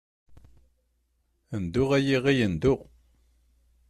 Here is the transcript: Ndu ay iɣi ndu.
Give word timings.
Ndu 1.61 1.83
ay 1.97 2.05
iɣi 2.15 2.45
ndu. 2.53 2.75